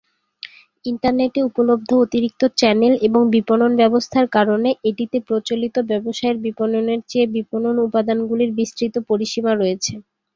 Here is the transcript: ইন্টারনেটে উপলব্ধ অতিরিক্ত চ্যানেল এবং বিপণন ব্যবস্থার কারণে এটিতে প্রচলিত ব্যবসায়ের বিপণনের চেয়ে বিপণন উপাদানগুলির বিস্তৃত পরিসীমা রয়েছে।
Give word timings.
ইন্টারনেটে 0.85 1.39
উপলব্ধ 1.49 1.89
অতিরিক্ত 2.03 2.41
চ্যানেল 2.59 2.93
এবং 3.07 3.21
বিপণন 3.35 3.71
ব্যবস্থার 3.81 4.25
কারণে 4.35 4.69
এটিতে 4.89 5.17
প্রচলিত 5.27 5.75
ব্যবসায়ের 5.89 6.37
বিপণনের 6.45 6.99
চেয়ে 7.09 7.27
বিপণন 7.35 7.75
উপাদানগুলির 7.87 8.51
বিস্তৃত 8.59 8.95
পরিসীমা 9.09 9.53
রয়েছে। 9.55 9.93